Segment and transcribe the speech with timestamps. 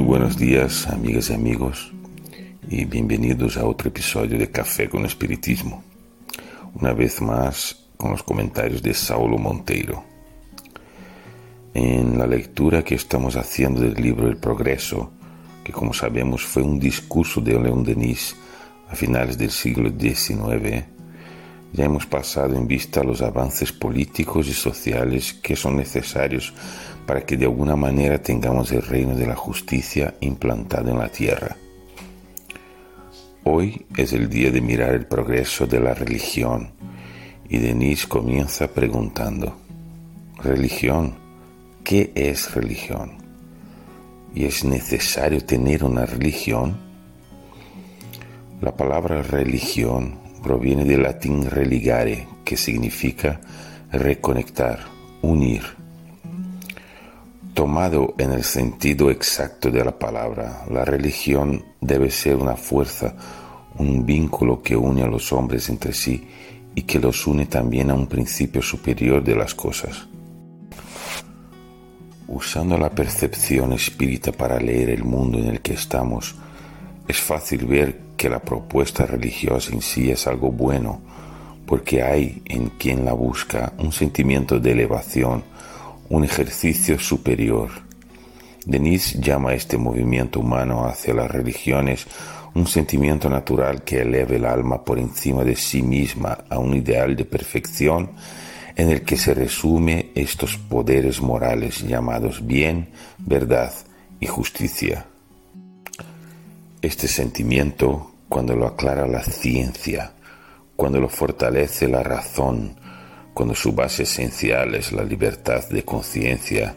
[0.00, 1.92] buenos días, amigas y amigos,
[2.68, 5.84] y bienvenidos a otro episodio de Café con Espiritismo.
[6.74, 10.02] Una vez más con los comentarios de Saulo Monteiro.
[11.74, 15.12] En la lectura que estamos haciendo del libro El Progreso,
[15.62, 18.34] que como sabemos fue un discurso de León Denis
[18.88, 20.84] a finales del siglo XIX,
[21.72, 26.52] ya hemos pasado en vista los avances políticos y sociales que son necesarios
[27.06, 31.56] para que de alguna manera tengamos el reino de la justicia implantado en la tierra.
[33.44, 36.70] Hoy es el día de mirar el progreso de la religión
[37.48, 39.56] y Denis comienza preguntando,
[40.42, 41.14] ¿religión?
[41.82, 43.12] ¿Qué es religión?
[44.34, 46.76] ¿Y es necesario tener una religión?
[48.60, 53.40] La palabra religión proviene del latín religare, que significa
[53.90, 54.80] reconectar,
[55.22, 55.62] unir.
[57.54, 63.14] Tomado en el sentido exacto de la palabra, la religión debe ser una fuerza,
[63.78, 66.26] un vínculo que une a los hombres entre sí
[66.74, 70.08] y que los une también a un principio superior de las cosas.
[72.26, 76.34] Usando la percepción espírita para leer el mundo en el que estamos,
[77.08, 81.00] es fácil ver que la propuesta religiosa en sí es algo bueno,
[81.66, 85.44] porque hay en quien la busca un sentimiento de elevación,
[86.08, 87.70] un ejercicio superior.
[88.64, 92.06] Denis llama este movimiento humano hacia las religiones
[92.54, 97.16] un sentimiento natural que eleve el alma por encima de sí misma a un ideal
[97.16, 98.10] de perfección
[98.76, 103.72] en el que se resume estos poderes morales llamados bien, verdad
[104.20, 105.06] y justicia.
[106.82, 110.14] Este sentimiento, cuando lo aclara la ciencia,
[110.74, 112.74] cuando lo fortalece la razón,
[113.32, 116.74] cuando su base esencial es la libertad de conciencia,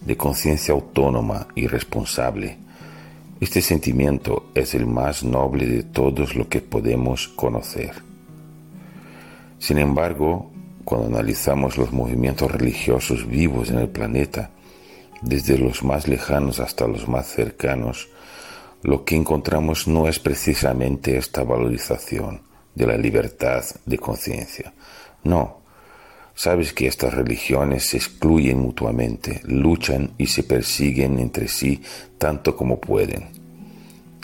[0.00, 2.56] de conciencia autónoma y responsable,
[3.40, 7.94] este sentimiento es el más noble de todos lo que podemos conocer.
[9.58, 10.52] Sin embargo,
[10.84, 14.50] cuando analizamos los movimientos religiosos vivos en el planeta,
[15.20, 18.08] desde los más lejanos hasta los más cercanos,
[18.82, 22.42] lo que encontramos no es precisamente esta valorización
[22.74, 24.72] de la libertad de conciencia.
[25.24, 25.58] No,
[26.34, 31.82] sabes que estas religiones se excluyen mutuamente, luchan y se persiguen entre sí
[32.18, 33.30] tanto como pueden.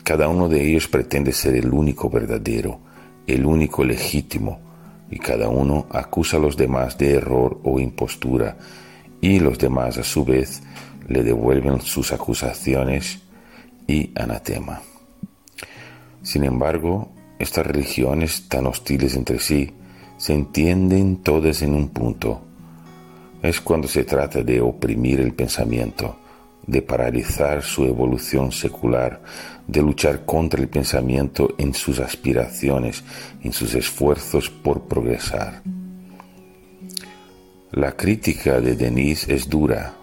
[0.04, 2.78] Cada uno de ellos pretende ser el único verdadero,
[3.26, 4.60] el único legítimo,
[5.10, 8.56] y cada uno acusa a los demás de error o impostura
[9.20, 10.62] y los demás a su vez
[11.08, 13.20] le devuelven sus acusaciones
[13.86, 14.80] y anatema.
[16.22, 19.72] Sin embargo, estas religiones tan hostiles entre sí
[20.16, 22.42] se entienden todas en un punto.
[23.42, 26.16] Es cuando se trata de oprimir el pensamiento,
[26.66, 29.22] de paralizar su evolución secular,
[29.66, 33.04] de luchar contra el pensamiento en sus aspiraciones,
[33.42, 35.62] en sus esfuerzos por progresar.
[37.72, 39.94] La crítica de Denis es dura,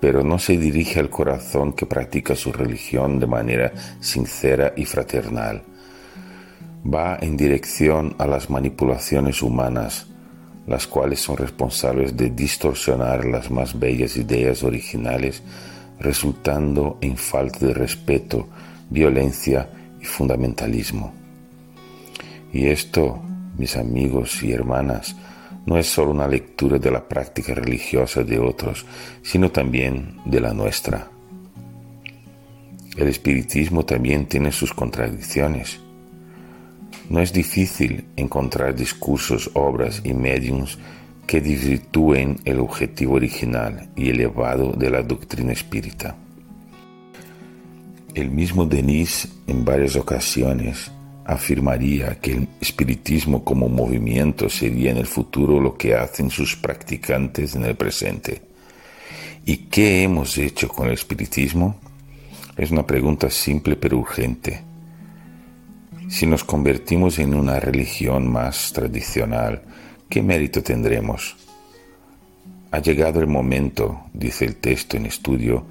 [0.00, 5.62] pero no se dirige al corazón que practica su religión de manera sincera y fraternal.
[6.86, 10.06] Va en dirección a las manipulaciones humanas,
[10.66, 15.42] las cuales son responsables de distorsionar las más bellas ideas originales
[16.00, 18.48] resultando en falta de respeto,
[18.90, 19.68] violencia
[20.00, 21.12] y fundamentalismo.
[22.52, 23.20] Y esto,
[23.56, 25.16] mis amigos y hermanas,
[25.66, 28.86] no es solo una lectura de la práctica religiosa de otros,
[29.22, 31.08] sino también de la nuestra.
[32.96, 35.78] El espiritismo también tiene sus contradicciones.
[37.10, 40.78] No es difícil encontrar discursos, obras y mediums
[41.26, 46.16] que desvirtúen el objetivo original y elevado de la doctrina espírita.
[48.14, 50.90] El mismo Denis en varias ocasiones
[51.28, 57.54] afirmaría que el espiritismo como movimiento sería en el futuro lo que hacen sus practicantes
[57.54, 58.40] en el presente.
[59.44, 61.76] ¿Y qué hemos hecho con el espiritismo?
[62.56, 64.62] Es una pregunta simple pero urgente.
[66.08, 69.60] Si nos convertimos en una religión más tradicional,
[70.08, 71.36] ¿qué mérito tendremos?
[72.70, 75.66] Ha llegado el momento, dice el texto en estudio,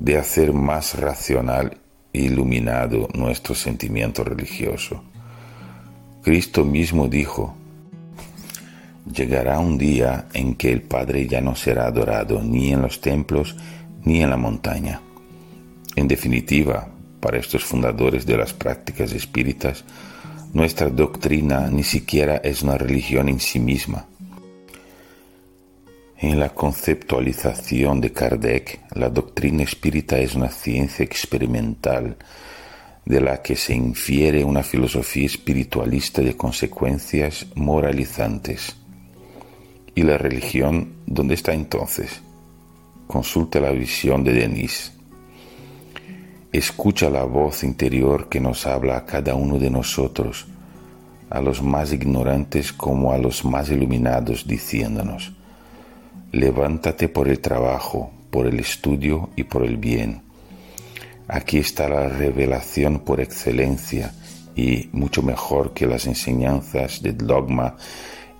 [0.00, 1.76] de hacer más racional
[2.22, 5.02] iluminado nuestro sentimiento religioso.
[6.22, 7.54] Cristo mismo dijo,
[9.12, 13.56] llegará un día en que el Padre ya no será adorado ni en los templos
[14.04, 15.00] ni en la montaña.
[15.96, 16.88] En definitiva,
[17.20, 19.84] para estos fundadores de las prácticas espíritas,
[20.52, 24.06] nuestra doctrina ni siquiera es una religión en sí misma.
[26.26, 32.16] En la conceptualización de Kardec, la doctrina espírita es una ciencia experimental
[33.04, 38.74] de la que se infiere una filosofía espiritualista de consecuencias moralizantes.
[39.94, 42.22] ¿Y la religión dónde está entonces?
[43.06, 44.94] Consulta la visión de Denis.
[46.52, 50.46] Escucha la voz interior que nos habla a cada uno de nosotros,
[51.28, 55.34] a los más ignorantes como a los más iluminados, diciéndonos,
[56.34, 60.22] levántate por el trabajo, por el estudio y por el bien.
[61.28, 64.12] Aquí está la revelación por excelencia
[64.56, 67.76] y mucho mejor que las enseñanzas del dogma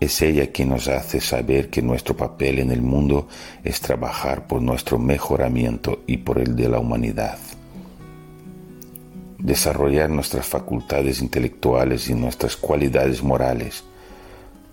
[0.00, 3.29] es ella quien nos hace saber que nuestro papel en el mundo
[3.62, 7.38] es trabajar por nuestro mejoramiento y por el de la humanidad.
[9.38, 13.85] Desarrollar nuestras facultades intelectuales y nuestras cualidades morales.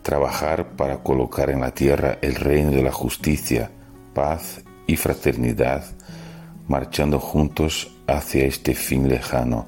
[0.01, 3.69] Trabajar para colocar en la tierra el reino de la justicia,
[4.13, 5.83] paz y fraternidad,
[6.68, 9.68] marchando juntos hacia este fin lejano,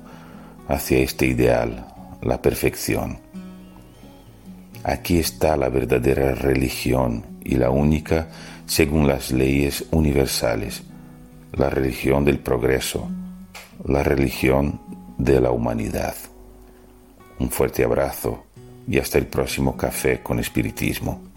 [0.67, 1.85] hacia este ideal,
[2.21, 3.19] la perfección.
[4.83, 8.27] Aquí está la verdadera religión y la única
[8.65, 10.83] según las leyes universales,
[11.51, 13.07] la religión del progreso,
[13.85, 14.81] la religión
[15.17, 16.15] de la humanidad.
[17.39, 18.45] Un fuerte abrazo
[18.87, 21.32] y hasta el próximo café con espiritismo.